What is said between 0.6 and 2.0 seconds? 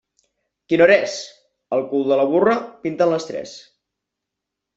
Quina hora és? Al